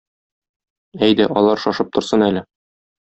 [1.07, 2.43] Әйдә алар шашып торсын әле.